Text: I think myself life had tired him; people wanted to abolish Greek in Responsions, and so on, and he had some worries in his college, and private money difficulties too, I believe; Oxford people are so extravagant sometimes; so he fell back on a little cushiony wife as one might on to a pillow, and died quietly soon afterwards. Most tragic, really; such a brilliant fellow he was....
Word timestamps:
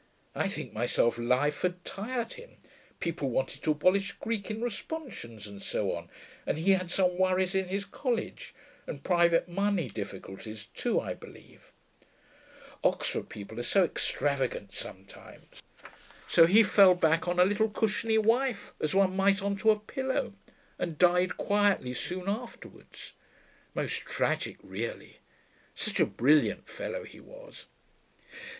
I 0.33 0.47
think 0.47 0.73
myself 0.73 1.19
life 1.19 1.61
had 1.61 1.85
tired 1.85 2.33
him; 2.33 2.57
people 2.99 3.29
wanted 3.29 3.61
to 3.61 3.69
abolish 3.73 4.13
Greek 4.13 4.49
in 4.49 4.59
Responsions, 4.59 5.45
and 5.45 5.61
so 5.61 5.93
on, 5.95 6.09
and 6.47 6.57
he 6.57 6.71
had 6.71 6.89
some 6.89 7.19
worries 7.19 7.53
in 7.53 7.67
his 7.67 7.85
college, 7.85 8.55
and 8.87 9.03
private 9.03 9.47
money 9.47 9.89
difficulties 9.91 10.69
too, 10.73 10.99
I 10.99 11.13
believe; 11.13 11.71
Oxford 12.83 13.29
people 13.29 13.59
are 13.59 13.61
so 13.61 13.83
extravagant 13.83 14.73
sometimes; 14.73 15.61
so 16.27 16.47
he 16.47 16.63
fell 16.63 16.95
back 16.95 17.27
on 17.27 17.39
a 17.39 17.45
little 17.45 17.69
cushiony 17.69 18.17
wife 18.17 18.73
as 18.81 18.95
one 18.95 19.15
might 19.15 19.43
on 19.43 19.55
to 19.57 19.69
a 19.69 19.77
pillow, 19.79 20.33
and 20.79 20.97
died 20.97 21.37
quietly 21.37 21.93
soon 21.93 22.27
afterwards. 22.27 23.13
Most 23.75 23.97
tragic, 23.97 24.57
really; 24.63 25.17
such 25.75 25.99
a 25.99 26.07
brilliant 26.07 26.67
fellow 26.67 27.03
he 27.03 27.19
was.... 27.19 27.67